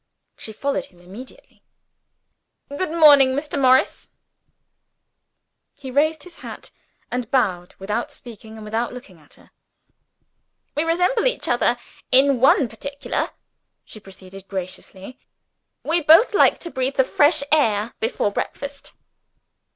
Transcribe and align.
She 0.35 0.51
followed 0.51 0.85
him 0.85 0.99
immediately. 0.99 1.61
"Good 2.75 2.89
morning, 2.89 3.35
Mr. 3.35 3.61
Morris." 3.61 4.09
He 5.77 5.91
raised 5.91 6.23
his 6.23 6.37
hat 6.37 6.71
and 7.11 7.29
bowed 7.29 7.75
without 7.77 8.11
speaking, 8.11 8.55
and 8.55 8.65
without 8.65 8.93
looking 8.95 9.19
at 9.19 9.35
her. 9.35 9.51
"We 10.73 10.83
resemble 10.85 11.27
each 11.27 11.47
other 11.47 11.77
in 12.11 12.39
one 12.39 12.67
particular," 12.67 13.29
she 13.85 13.99
proceeded, 13.99 14.47
graciously; 14.47 15.19
"we 15.83 16.01
both 16.01 16.33
like 16.33 16.57
to 16.61 16.71
breathe 16.71 16.95
the 16.97 17.03
fresh 17.03 17.43
air 17.51 17.93
before 17.99 18.31
breakfast." 18.31 18.93